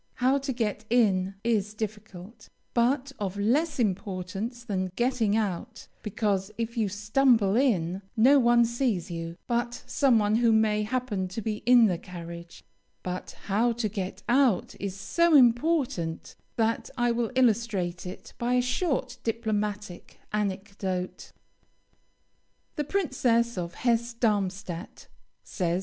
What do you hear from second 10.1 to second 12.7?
one who may happen to be in the carriage;